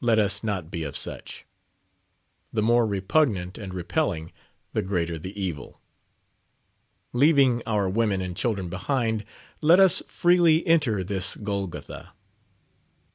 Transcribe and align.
Let 0.00 0.18
us 0.18 0.42
not 0.42 0.70
be 0.70 0.82
of 0.82 0.96
such. 0.96 1.44
The 2.54 2.62
more 2.62 2.86
repugnant 2.86 3.58
and 3.58 3.74
repelling, 3.74 4.32
the 4.72 4.80
greater 4.80 5.18
the 5.18 5.38
evil. 5.38 5.78
Leaving 7.12 7.62
our 7.66 7.86
women 7.86 8.22
and 8.22 8.34
children 8.34 8.70
behind, 8.70 9.26
let 9.60 9.78
us 9.78 10.02
freely 10.06 10.66
enter 10.66 11.04
this 11.04 11.36
Golgotha. 11.36 12.14